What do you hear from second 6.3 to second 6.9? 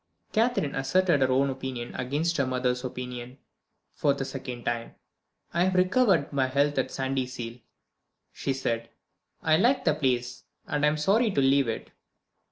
my health at